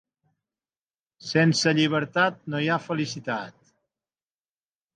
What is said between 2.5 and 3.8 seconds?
no hi ha felicitat.